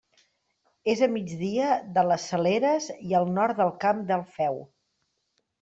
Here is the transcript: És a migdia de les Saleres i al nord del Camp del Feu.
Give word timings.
És 0.93 1.03
a 1.07 1.09
migdia 1.17 1.67
de 1.99 2.05
les 2.13 2.25
Saleres 2.31 2.89
i 3.11 3.15
al 3.21 3.31
nord 3.37 3.63
del 3.63 3.73
Camp 3.85 4.05
del 4.15 4.29
Feu. 4.39 4.63